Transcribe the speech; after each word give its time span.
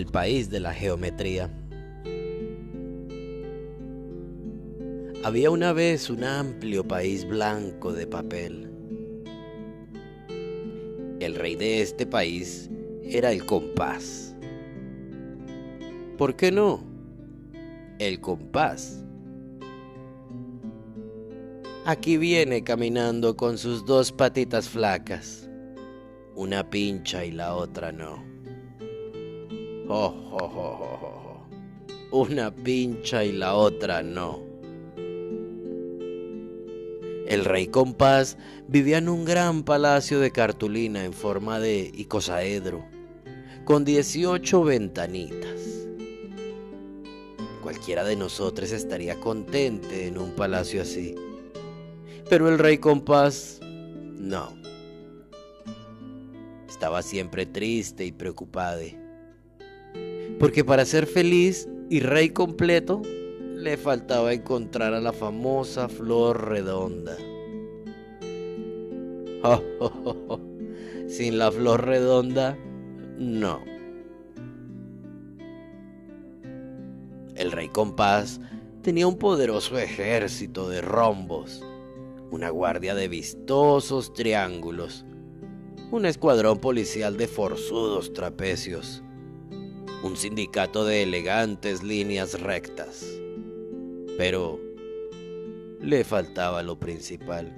el 0.00 0.06
país 0.06 0.48
de 0.48 0.60
la 0.60 0.72
geometría. 0.72 1.50
Había 5.22 5.50
una 5.50 5.74
vez 5.74 6.08
un 6.08 6.24
amplio 6.24 6.88
país 6.88 7.28
blanco 7.28 7.92
de 7.92 8.06
papel. 8.06 8.70
El 11.20 11.34
rey 11.34 11.54
de 11.54 11.82
este 11.82 12.06
país 12.06 12.70
era 13.02 13.30
el 13.30 13.44
compás. 13.44 14.34
¿Por 16.16 16.34
qué 16.34 16.50
no? 16.50 16.82
El 17.98 18.20
compás. 18.20 19.04
Aquí 21.84 22.16
viene 22.16 22.64
caminando 22.64 23.36
con 23.36 23.58
sus 23.58 23.84
dos 23.84 24.12
patitas 24.12 24.66
flacas, 24.66 25.46
una 26.34 26.70
pincha 26.70 27.22
y 27.26 27.32
la 27.32 27.54
otra 27.54 27.92
no. 27.92 28.29
Oh, 29.92 31.48
Una 32.12 32.54
pincha 32.54 33.24
y 33.24 33.32
la 33.32 33.56
otra 33.56 34.04
no. 34.04 34.38
El 37.26 37.44
rey 37.44 37.66
compás 37.66 38.38
vivía 38.68 38.98
en 38.98 39.08
un 39.08 39.24
gran 39.24 39.64
palacio 39.64 40.20
de 40.20 40.30
cartulina 40.30 41.04
en 41.04 41.12
forma 41.12 41.58
de 41.58 41.90
icosaedro, 41.92 42.84
con 43.64 43.84
18 43.84 44.62
ventanitas. 44.62 45.88
Cualquiera 47.60 48.04
de 48.04 48.14
nosotros 48.14 48.70
estaría 48.70 49.18
contente 49.18 50.06
en 50.06 50.18
un 50.18 50.36
palacio 50.36 50.82
así. 50.82 51.16
Pero 52.28 52.48
el 52.48 52.60
rey 52.60 52.78
compás, 52.78 53.58
no. 53.60 54.52
Estaba 56.68 57.02
siempre 57.02 57.44
triste 57.44 58.04
y 58.04 58.12
preocupado 58.12 58.99
porque 60.40 60.64
para 60.64 60.84
ser 60.86 61.06
feliz 61.06 61.68
y 61.90 62.00
rey 62.00 62.30
completo 62.30 63.02
le 63.54 63.76
faltaba 63.76 64.32
encontrar 64.32 64.94
a 64.94 65.00
la 65.00 65.12
famosa 65.12 65.86
flor 65.90 66.48
redonda. 66.48 67.14
Sin 71.08 71.36
la 71.36 71.52
flor 71.52 71.84
redonda, 71.84 72.56
no. 73.18 73.62
El 77.36 77.52
rey 77.52 77.68
compás 77.68 78.40
tenía 78.80 79.06
un 79.06 79.18
poderoso 79.18 79.78
ejército 79.78 80.70
de 80.70 80.80
rombos, 80.80 81.62
una 82.30 82.48
guardia 82.48 82.94
de 82.94 83.08
vistosos 83.08 84.14
triángulos, 84.14 85.04
un 85.90 86.06
escuadrón 86.06 86.60
policial 86.60 87.18
de 87.18 87.28
forzudos 87.28 88.14
trapecios 88.14 89.02
un 90.02 90.16
sindicato 90.16 90.84
de 90.84 91.02
elegantes 91.02 91.82
líneas 91.82 92.40
rectas. 92.40 93.04
Pero 94.16 94.60
le 95.80 96.04
faltaba 96.04 96.62
lo 96.62 96.78
principal, 96.78 97.52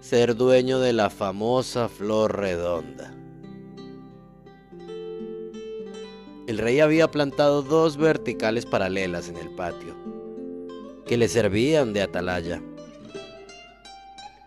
ser 0.00 0.34
dueño 0.36 0.80
de 0.80 0.92
la 0.92 1.10
famosa 1.10 1.88
flor 1.88 2.36
redonda. 2.38 3.14
El 6.46 6.58
rey 6.58 6.80
había 6.80 7.10
plantado 7.10 7.62
dos 7.62 7.96
verticales 7.96 8.66
paralelas 8.66 9.28
en 9.28 9.36
el 9.36 9.50
patio, 9.50 9.94
que 11.06 11.16
le 11.16 11.28
servían 11.28 11.92
de 11.92 12.02
atalaya. 12.02 12.60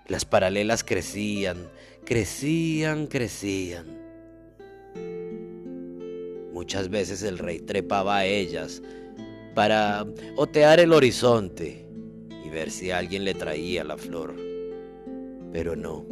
Las 0.08 0.26
paralelas 0.26 0.84
crecían, 0.84 1.70
crecían, 2.04 3.08
crecían 3.08 4.03
Muchas 6.54 6.90
veces 6.90 7.24
el 7.24 7.40
rey 7.40 7.60
trepaba 7.60 8.18
a 8.18 8.26
ellas 8.26 8.84
para 9.56 10.06
otear 10.36 10.80
el 10.80 10.94
horizonte 10.94 11.88
y 12.46 12.50
ver 12.50 12.70
si 12.70 12.92
alguien 12.92 13.26
le 13.26 13.34
traía 13.34 13.84
la 13.84 13.98
flor. 13.98 14.36
Pero 15.52 15.76
no. 15.76 16.06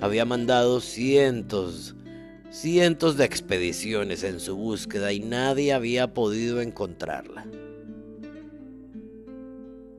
Había 0.00 0.24
mandado 0.24 0.80
cientos, 0.80 1.96
cientos 2.50 3.16
de 3.16 3.24
expediciones 3.24 4.22
en 4.22 4.38
su 4.38 4.56
búsqueda 4.56 5.12
y 5.12 5.20
nadie 5.20 5.72
había 5.72 6.14
podido 6.14 6.60
encontrarla. 6.60 7.44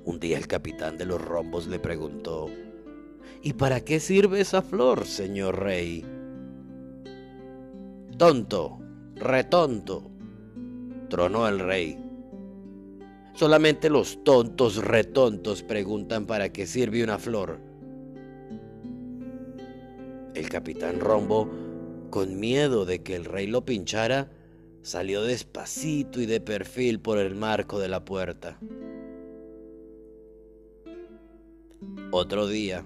Un 0.05 0.19
día 0.21 0.37
el 0.37 0.47
capitán 0.47 0.97
de 0.97 1.05
los 1.05 1.21
rombos 1.21 1.67
le 1.67 1.79
preguntó, 1.79 2.49
¿Y 3.41 3.53
para 3.53 3.81
qué 3.81 3.99
sirve 3.99 4.39
esa 4.39 4.61
flor, 4.61 5.05
señor 5.05 5.59
rey? 5.59 6.05
Tonto, 8.17 8.79
retonto, 9.13 10.09
tronó 11.07 11.47
el 11.47 11.59
rey. 11.59 11.99
Solamente 13.35 13.91
los 13.91 14.23
tontos 14.23 14.77
retontos 14.77 15.61
preguntan 15.61 16.25
para 16.25 16.51
qué 16.51 16.65
sirve 16.65 17.03
una 17.03 17.19
flor. 17.19 17.59
El 20.33 20.49
capitán 20.49 20.99
Rombo, 20.99 21.47
con 22.09 22.39
miedo 22.39 22.85
de 22.85 23.03
que 23.03 23.15
el 23.15 23.25
rey 23.25 23.45
lo 23.45 23.63
pinchara, 23.65 24.31
salió 24.81 25.21
despacito 25.21 26.19
y 26.19 26.25
de 26.25 26.41
perfil 26.41 26.99
por 26.99 27.19
el 27.19 27.35
marco 27.35 27.77
de 27.77 27.87
la 27.87 28.03
puerta. 28.03 28.57
Otro 32.09 32.47
día, 32.47 32.83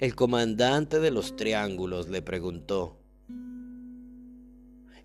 el 0.00 0.16
comandante 0.16 0.98
de 0.98 1.12
los 1.12 1.36
triángulos 1.36 2.08
le 2.08 2.22
preguntó, 2.22 3.03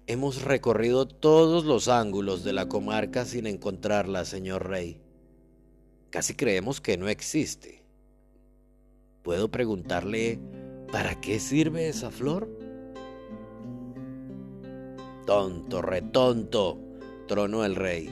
Hemos 0.08 0.42
recorrido 0.42 1.08
todos 1.08 1.66
los 1.66 1.88
ángulos 1.88 2.44
de 2.44 2.54
la 2.54 2.68
comarca 2.68 3.26
sin 3.26 3.48
encontrarla, 3.48 4.26
señor 4.26 4.68
rey. 4.68 5.00
Casi 6.10 6.34
creemos 6.34 6.82
que 6.82 6.98
no 6.98 7.08
existe. 7.08 7.84
¿Puedo 9.22 9.50
preguntarle 9.52 10.40
para 10.92 11.22
qué 11.22 11.40
sirve 11.40 11.88
esa 11.90 12.10
flor? 12.10 12.50
Tonto, 15.26 15.82
retonto, 15.84 16.80
tronó 17.28 17.64
el 17.64 17.76
rey. 17.76 18.10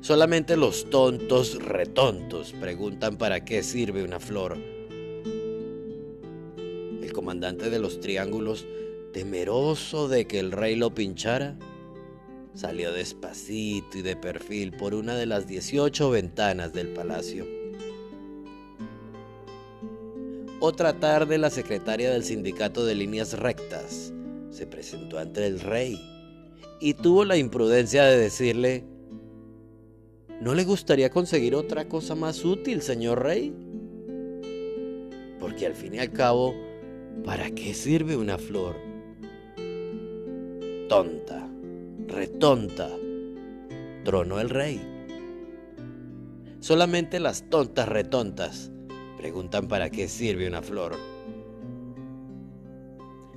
Solamente 0.00 0.56
los 0.56 0.90
tontos 0.90 1.62
retontos 1.62 2.52
preguntan 2.54 3.16
para 3.16 3.44
qué 3.44 3.62
sirve 3.62 4.02
una 4.02 4.18
flor. 4.18 4.56
El 6.56 7.12
comandante 7.12 7.70
de 7.70 7.78
los 7.78 8.00
triángulos 8.00 8.66
temeroso 9.12 10.08
de 10.08 10.26
que 10.26 10.38
el 10.38 10.52
rey 10.52 10.76
lo 10.76 10.94
pinchara, 10.94 11.56
salió 12.54 12.92
despacito 12.92 13.98
y 13.98 14.02
de 14.02 14.16
perfil 14.16 14.72
por 14.72 14.94
una 14.94 15.14
de 15.14 15.26
las 15.26 15.46
18 15.46 16.10
ventanas 16.10 16.72
del 16.72 16.88
palacio. 16.88 17.46
Otra 20.60 21.00
tarde 21.00 21.38
la 21.38 21.48
secretaria 21.48 22.10
del 22.10 22.22
sindicato 22.22 22.84
de 22.84 22.94
líneas 22.94 23.38
rectas 23.38 24.12
se 24.50 24.66
presentó 24.66 25.18
ante 25.18 25.46
el 25.46 25.60
rey 25.60 25.98
y 26.80 26.94
tuvo 26.94 27.24
la 27.24 27.36
imprudencia 27.36 28.04
de 28.04 28.18
decirle, 28.18 28.84
¿no 30.40 30.54
le 30.54 30.64
gustaría 30.64 31.10
conseguir 31.10 31.54
otra 31.54 31.88
cosa 31.88 32.14
más 32.14 32.44
útil, 32.44 32.82
señor 32.82 33.22
rey? 33.22 33.54
Porque 35.38 35.66
al 35.66 35.74
fin 35.74 35.94
y 35.94 35.98
al 35.98 36.12
cabo, 36.12 36.54
¿para 37.24 37.50
qué 37.50 37.72
sirve 37.72 38.16
una 38.16 38.36
flor? 38.36 38.89
Tonta, 40.90 41.48
retonta, 42.08 42.90
tronó 44.04 44.40
el 44.40 44.50
rey. 44.50 44.80
Solamente 46.58 47.20
las 47.20 47.48
tontas 47.48 47.88
retontas 47.88 48.72
preguntan 49.16 49.68
para 49.68 49.90
qué 49.90 50.08
sirve 50.08 50.48
una 50.48 50.62
flor. 50.62 50.96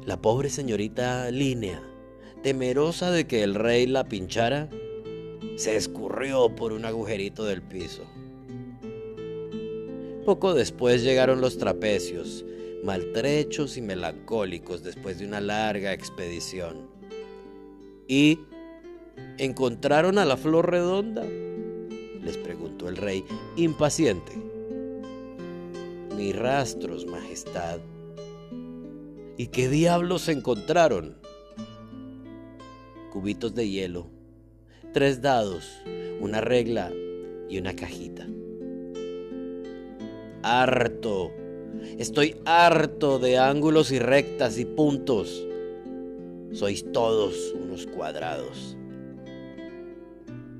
La 0.03 0.19
pobre 0.19 0.49
señorita 0.49 1.29
Línea, 1.29 1.79
temerosa 2.41 3.11
de 3.11 3.27
que 3.27 3.43
el 3.43 3.53
rey 3.53 3.85
la 3.85 4.05
pinchara, 4.05 4.67
se 5.55 5.75
escurrió 5.75 6.55
por 6.55 6.73
un 6.73 6.85
agujerito 6.85 7.45
del 7.45 7.61
piso. 7.61 8.01
Poco 10.25 10.55
después 10.55 11.03
llegaron 11.03 11.39
los 11.39 11.59
trapecios, 11.59 12.43
maltrechos 12.83 13.77
y 13.77 13.83
melancólicos 13.83 14.83
después 14.83 15.19
de 15.19 15.27
una 15.27 15.39
larga 15.39 15.93
expedición. 15.93 16.92
¿Y 18.07 18.39
encontraron 19.37 20.17
a 20.17 20.25
la 20.25 20.37
flor 20.37 20.69
redonda? 20.69 21.23
les 22.23 22.37
preguntó 22.37 22.87
el 22.87 22.97
rey, 22.97 23.23
impaciente. 23.57 24.31
Ni 26.15 26.31
rastros, 26.31 27.05
Majestad. 27.05 27.79
¿Y 29.37 29.47
qué 29.47 29.67
diablos 29.67 30.29
encontraron? 30.29 31.17
Cubitos 33.11 33.53
de 33.53 33.69
hielo, 33.69 34.07
tres 34.93 35.21
dados, 35.21 35.69
una 36.21 36.39
regla 36.39 36.91
y 37.49 37.57
una 37.57 37.75
cajita. 37.75 38.27
Harto, 40.43 41.31
estoy 41.97 42.37
harto 42.45 43.19
de 43.19 43.37
ángulos 43.37 43.91
y 43.91 43.99
rectas 43.99 44.57
y 44.57 44.65
puntos. 44.65 45.45
Sois 46.53 46.85
todos 46.91 47.51
unos 47.59 47.87
cuadrados. 47.87 48.77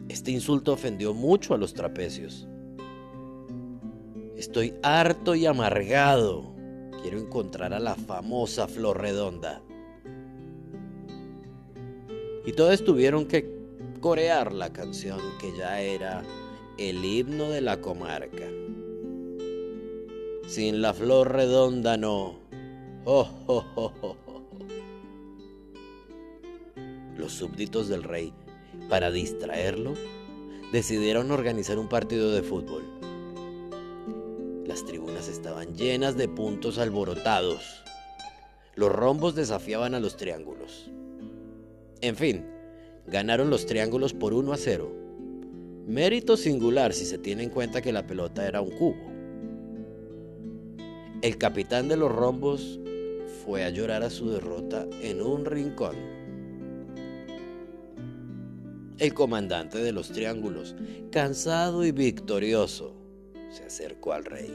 Este 0.09 0.31
insulto 0.31 0.73
ofendió 0.73 1.13
mucho 1.13 1.53
a 1.53 1.57
los 1.57 1.73
trapecios. 1.75 2.47
Estoy 4.35 4.73
harto 4.81 5.35
y 5.35 5.45
amargado. 5.45 6.51
Quiero 7.03 7.19
encontrar 7.19 7.73
a 7.73 7.79
la 7.79 7.93
famosa 7.93 8.67
flor 8.67 9.01
redonda. 9.01 9.61
Y 12.45 12.53
todos 12.53 12.83
tuvieron 12.83 13.25
que 13.25 13.47
corear 14.01 14.51
la 14.51 14.73
canción 14.73 15.19
que 15.39 15.55
ya 15.55 15.79
era 15.79 16.23
el 16.79 17.05
himno 17.05 17.49
de 17.51 17.61
la 17.61 17.79
comarca. 17.81 18.47
Sin 20.47 20.81
la 20.81 20.93
flor 20.93 21.31
redonda 21.31 21.97
no. 21.97 22.39
Oh, 23.05 23.27
oh, 23.47 23.65
oh, 23.75 24.15
Los 27.23 27.31
súbditos 27.31 27.87
del 27.87 28.03
rey, 28.03 28.33
para 28.89 29.09
distraerlo, 29.09 29.93
decidieron 30.73 31.31
organizar 31.31 31.79
un 31.79 31.87
partido 31.87 32.33
de 32.33 32.43
fútbol. 32.43 32.83
Las 34.67 34.83
tribunas 34.83 35.29
estaban 35.29 35.73
llenas 35.73 36.17
de 36.17 36.27
puntos 36.27 36.77
alborotados. 36.77 37.81
Los 38.75 38.91
rombos 38.91 39.35
desafiaban 39.35 39.95
a 39.95 40.01
los 40.01 40.17
triángulos. 40.17 40.91
En 42.01 42.17
fin, 42.17 42.45
ganaron 43.07 43.49
los 43.49 43.67
triángulos 43.67 44.13
por 44.13 44.33
1 44.33 44.51
a 44.51 44.57
0. 44.57 44.91
Mérito 45.87 46.35
singular 46.35 46.91
si 46.91 47.05
se 47.05 47.19
tiene 47.19 47.43
en 47.43 47.51
cuenta 47.51 47.81
que 47.81 47.93
la 47.93 48.05
pelota 48.05 48.45
era 48.45 48.59
un 48.59 48.71
cubo. 48.71 49.13
El 51.21 51.37
capitán 51.37 51.87
de 51.87 51.95
los 51.95 52.11
rombos 52.11 52.81
fue 53.45 53.63
a 53.63 53.69
llorar 53.69 54.03
a 54.03 54.09
su 54.09 54.29
derrota 54.29 54.85
en 55.01 55.21
un 55.21 55.45
rincón. 55.45 56.12
El 58.99 59.13
comandante 59.13 59.79
de 59.79 59.91
los 59.91 60.09
triángulos, 60.09 60.75
cansado 61.11 61.83
y 61.83 61.91
victorioso, 61.91 62.93
se 63.51 63.63
acercó 63.63 64.13
al 64.13 64.25
rey. 64.25 64.53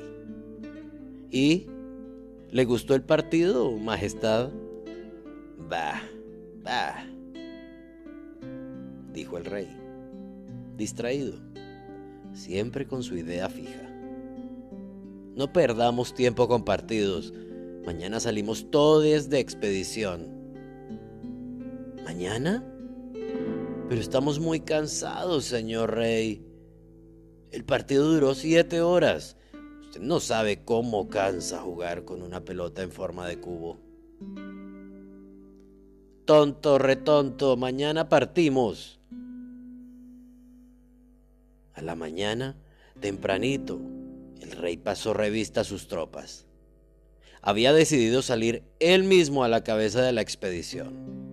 ¿Y? 1.30 1.66
¿Le 2.50 2.64
gustó 2.64 2.94
el 2.94 3.02
partido, 3.02 3.72
Majestad? 3.72 4.50
Bah, 5.68 6.00
bah, 6.62 7.04
dijo 9.12 9.36
el 9.36 9.44
rey, 9.44 9.68
distraído, 10.76 11.34
siempre 12.32 12.86
con 12.86 13.02
su 13.02 13.16
idea 13.16 13.48
fija. 13.50 13.88
No 15.34 15.52
perdamos 15.52 16.14
tiempo 16.14 16.48
con 16.48 16.64
partidos. 16.64 17.32
Mañana 17.84 18.18
salimos 18.18 18.70
todos 18.70 19.28
de 19.28 19.38
expedición. 19.38 20.26
¿Mañana? 22.04 22.64
Pero 23.88 24.02
estamos 24.02 24.38
muy 24.38 24.60
cansados, 24.60 25.46
señor 25.46 25.94
rey. 25.94 26.44
El 27.50 27.64
partido 27.64 28.12
duró 28.12 28.34
siete 28.34 28.82
horas. 28.82 29.38
Usted 29.80 30.02
no 30.02 30.20
sabe 30.20 30.62
cómo 30.62 31.08
cansa 31.08 31.60
jugar 31.60 32.04
con 32.04 32.20
una 32.20 32.44
pelota 32.44 32.82
en 32.82 32.92
forma 32.92 33.26
de 33.26 33.40
cubo. 33.40 33.78
Tonto, 36.26 36.78
retonto, 36.78 37.56
mañana 37.56 38.10
partimos. 38.10 39.00
A 41.72 41.80
la 41.80 41.94
mañana, 41.94 42.56
tempranito, 43.00 43.80
el 44.42 44.50
rey 44.52 44.76
pasó 44.76 45.14
revista 45.14 45.62
a 45.62 45.64
sus 45.64 45.88
tropas. 45.88 46.44
Había 47.40 47.72
decidido 47.72 48.20
salir 48.20 48.64
él 48.80 49.04
mismo 49.04 49.44
a 49.44 49.48
la 49.48 49.64
cabeza 49.64 50.02
de 50.02 50.12
la 50.12 50.20
expedición. 50.20 51.27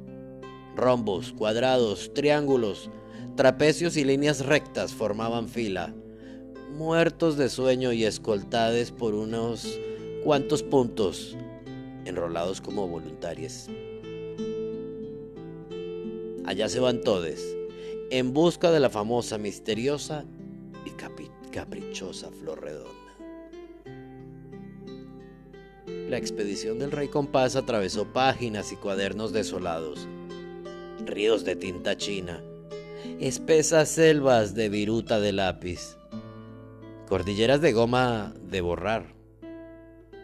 Rombos, 0.76 1.32
cuadrados, 1.32 2.14
triángulos, 2.14 2.90
trapecios 3.38 3.96
y 3.96 4.04
líneas 4.04 4.46
rectas 4.46 4.94
formaban 4.94 5.48
fila, 5.48 5.94
muertos 6.74 7.38
de 7.38 7.48
sueño 7.48 7.94
y 7.94 8.04
escoltados 8.04 8.92
por 8.92 9.14
unos 9.14 9.80
cuantos 10.26 10.64
puntos, 10.64 11.38
enrolados 12.04 12.60
como 12.60 12.90
voluntarios. 12.90 13.68
Allá 16.46 16.68
se 16.68 16.82
van 16.82 17.00
todos, 17.02 17.40
en 18.12 18.34
busca 18.34 18.70
de 18.70 18.82
la 18.82 18.90
famosa, 18.90 19.38
misteriosa 19.38 20.26
y 20.86 20.92
caprichosa 21.52 22.32
flor 22.32 22.62
redonda. 22.62 22.92
La 26.10 26.18
expedición 26.18 26.80
del 26.80 26.92
rey 26.92 27.08
compás 27.08 27.56
atravesó 27.56 28.12
páginas 28.12 28.74
y 28.74 28.76
cuadernos 28.76 29.32
desolados 29.32 30.08
ríos 31.06 31.46
de 31.46 31.56
tinta 31.56 31.98
china, 31.98 32.44
espesas 33.20 33.90
selvas 33.90 34.56
de 34.56 34.70
viruta 34.70 35.20
de 35.20 35.32
lápiz, 35.32 35.98
cordilleras 37.08 37.62
de 37.62 37.72
goma 37.72 38.34
de 38.50 38.62
borrar, 38.62 39.14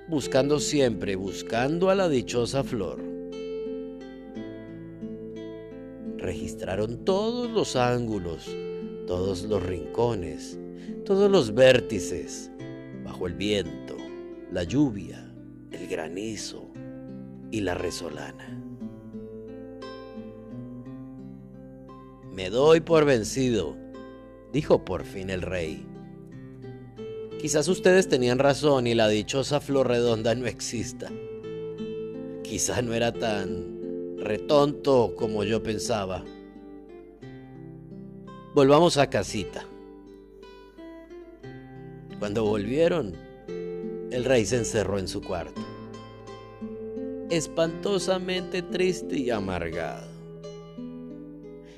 buscando 0.07 0.59
siempre, 0.59 1.15
buscando 1.15 1.89
a 1.89 1.95
la 1.95 2.09
dichosa 2.09 2.63
flor. 2.63 3.01
Registraron 6.17 7.03
todos 7.05 7.49
los 7.49 7.75
ángulos, 7.75 8.49
todos 9.07 9.43
los 9.43 9.63
rincones, 9.63 10.59
todos 11.05 11.31
los 11.31 11.53
vértices, 11.53 12.51
bajo 13.03 13.27
el 13.27 13.33
viento, 13.33 13.95
la 14.51 14.63
lluvia, 14.63 15.31
el 15.71 15.87
granizo 15.87 16.69
y 17.51 17.61
la 17.61 17.73
resolana. 17.73 18.70
Me 22.31 22.49
doy 22.49 22.79
por 22.79 23.03
vencido, 23.03 23.75
dijo 24.53 24.85
por 24.85 25.03
fin 25.03 25.29
el 25.29 25.41
rey. 25.41 25.85
Quizás 27.41 27.67
ustedes 27.67 28.07
tenían 28.07 28.39
razón 28.39 28.87
y 28.87 28.95
la 28.95 29.07
dichosa 29.07 29.59
flor 29.59 29.87
redonda 29.87 30.33
no 30.35 30.45
exista. 30.45 31.11
Quizás 32.43 32.83
no 32.83 32.93
era 32.93 33.11
tan 33.11 34.17
retonto 34.17 35.13
como 35.17 35.43
yo 35.43 35.63
pensaba. 35.63 36.23
Volvamos 38.53 38.97
a 38.97 39.09
casita. 39.09 39.65
Cuando 42.19 42.43
volvieron, 42.43 43.15
el 44.11 44.23
rey 44.23 44.45
se 44.45 44.57
encerró 44.57 44.99
en 44.99 45.07
su 45.07 45.21
cuarto, 45.21 45.61
espantosamente 47.29 48.61
triste 48.61 49.17
y 49.17 49.31
amargado. 49.31 50.10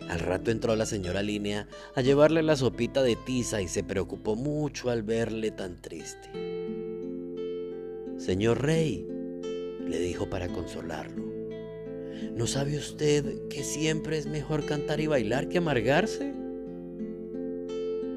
Al 0.10 0.19
rato 0.19 0.51
entró 0.51 0.75
la 0.75 0.86
señora 0.86 1.22
Línea 1.22 1.67
a 1.95 2.01
llevarle 2.01 2.43
la 2.43 2.55
sopita 2.55 3.01
de 3.01 3.15
tiza 3.15 3.62
y 3.62 3.67
se 3.67 3.83
preocupó 3.83 4.36
mucho 4.36 4.89
al 4.89 5.03
verle 5.03 5.51
tan 5.51 5.81
triste. 5.81 6.29
Señor 8.17 8.62
rey, 8.62 9.07
le 9.88 10.00
dijo 10.00 10.29
para 10.29 10.48
consolarlo, 10.50 11.24
¿no 12.36 12.48
sabe 12.48 12.77
usted 12.77 13.48
que 13.50 13.63
siempre 13.63 14.17
es 14.17 14.27
mejor 14.27 14.65
cantar 14.65 15.00
y 15.00 15.07
bailar 15.07 15.50
que 15.50 15.57
amargarse? 15.57 16.33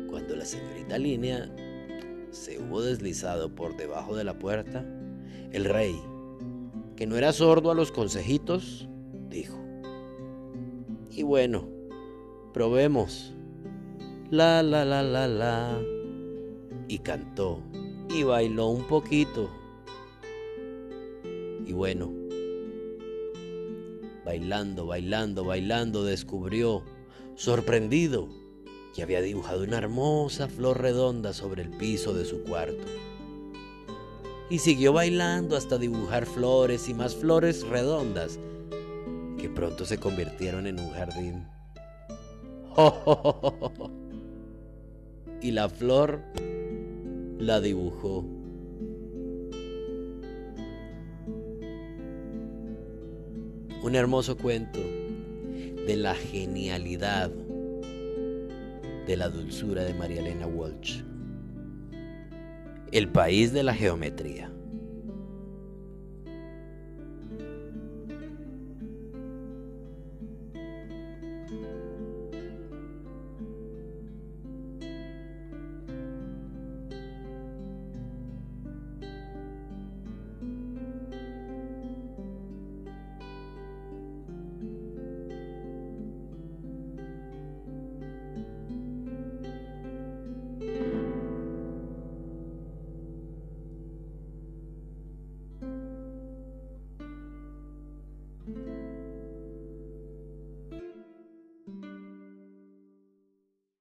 Cuando 0.09 0.37
la 0.37 0.45
señorita 0.45 0.99
Línea 0.99 1.51
se 2.31 2.59
hubo 2.59 2.83
deslizado 2.83 3.55
por 3.55 3.77
debajo 3.77 4.17
de 4.17 4.25
la 4.25 4.39
puerta, 4.39 4.85
el 5.53 5.65
rey, 5.65 6.01
que 6.97 7.07
no 7.07 7.17
era 7.17 7.33
sordo 7.33 7.71
a 7.71 7.75
los 7.75 7.93
consejitos, 7.93 8.89
dijo, 9.29 9.59
y 11.11 11.23
bueno, 11.23 11.76
Probemos. 12.57 13.35
La, 14.31 14.63
la, 14.63 14.83
la, 14.87 15.03
la, 15.03 15.29
la. 15.29 15.79
Y 16.89 17.01
cantó. 17.01 17.61
Y 18.09 18.23
bailó 18.23 18.69
un 18.69 18.85
poquito. 18.85 19.51
Y 21.67 21.75
bueno, 21.75 22.15
bailando, 24.25 24.87
bailando, 24.87 25.45
bailando, 25.45 26.03
descubrió, 26.03 26.83
sorprendido, 27.35 28.27
y 28.97 29.03
había 29.03 29.21
dibujado 29.21 29.63
una 29.63 29.77
hermosa 29.77 30.49
flor 30.49 30.81
redonda 30.81 31.35
sobre 31.35 31.61
el 31.61 31.69
piso 31.69 32.15
de 32.15 32.25
su 32.25 32.43
cuarto. 32.43 32.87
Y 34.49 34.61
siguió 34.61 34.95
bailando 34.95 35.59
hasta 35.59 35.77
dibujar 35.77 36.25
flores 36.25 36.89
y 36.89 36.95
más 36.95 37.15
flores 37.17 37.69
redondas 37.69 38.39
que 39.37 39.51
pronto 39.51 39.85
se 39.85 39.99
convirtieron 39.99 40.67
en 40.67 40.81
un 40.81 40.91
jardín. 40.93 41.56
Y 45.43 45.51
la 45.53 45.69
flor 45.69 46.23
la 47.39 47.61
dibujó. 47.61 48.25
Un 53.83 53.95
hermoso 53.95 54.37
cuento 54.37 54.81
de 54.81 55.97
la 55.97 56.15
genialidad 56.15 57.31
de 59.07 59.17
la 59.17 59.29
dulzura 59.29 59.85
de 59.85 59.95
María 59.95 60.21
Elena 60.21 60.47
Walsh. 60.47 61.03
El 62.91 63.09
país 63.09 63.53
de 63.53 63.63
la 63.63 63.75
geometría. 63.75 64.51